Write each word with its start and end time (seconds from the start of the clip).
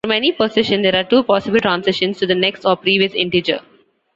From 0.03 0.13
any 0.13 0.31
position 0.31 0.81
there 0.81 0.95
are 0.95 1.03
two 1.03 1.21
possible 1.21 1.59
transitions, 1.59 2.17
to 2.17 2.25
the 2.25 2.33
next 2.33 2.65
or 2.65 2.75
previous 2.75 3.13
integer. 3.13 3.59